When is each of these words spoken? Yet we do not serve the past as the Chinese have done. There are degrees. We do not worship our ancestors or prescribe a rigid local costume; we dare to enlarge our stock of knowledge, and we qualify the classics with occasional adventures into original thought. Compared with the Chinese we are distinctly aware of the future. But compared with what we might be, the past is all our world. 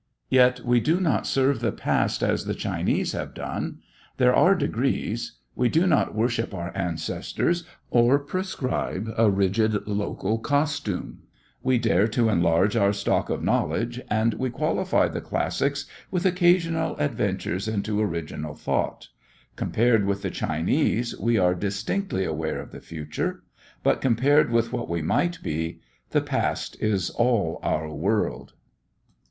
Yet 0.29 0.61
we 0.61 0.79
do 0.79 0.99
not 0.99 1.27
serve 1.27 1.59
the 1.59 1.71
past 1.71 2.23
as 2.23 2.45
the 2.45 2.55
Chinese 2.55 3.11
have 3.11 3.35
done. 3.35 3.81
There 4.17 4.33
are 4.33 4.55
degrees. 4.55 5.33
We 5.55 5.69
do 5.69 5.85
not 5.85 6.15
worship 6.15 6.55
our 6.55 6.75
ancestors 6.75 7.65
or 7.91 8.17
prescribe 8.17 9.11
a 9.15 9.29
rigid 9.29 9.85
local 9.85 10.39
costume; 10.39 11.19
we 11.61 11.77
dare 11.77 12.07
to 12.07 12.29
enlarge 12.29 12.75
our 12.75 12.93
stock 12.93 13.29
of 13.29 13.43
knowledge, 13.43 14.01
and 14.09 14.33
we 14.33 14.49
qualify 14.49 15.07
the 15.07 15.21
classics 15.21 15.85
with 16.09 16.25
occasional 16.25 16.95
adventures 16.97 17.67
into 17.67 18.01
original 18.01 18.55
thought. 18.55 19.09
Compared 19.55 20.05
with 20.05 20.23
the 20.23 20.31
Chinese 20.31 21.15
we 21.19 21.37
are 21.37 21.53
distinctly 21.53 22.25
aware 22.25 22.59
of 22.59 22.71
the 22.71 22.81
future. 22.81 23.43
But 23.83 24.01
compared 24.01 24.49
with 24.49 24.73
what 24.73 24.89
we 24.89 25.03
might 25.03 25.43
be, 25.43 25.79
the 26.09 26.21
past 26.21 26.75
is 26.81 27.11
all 27.11 27.59
our 27.61 27.93
world. 27.93 28.53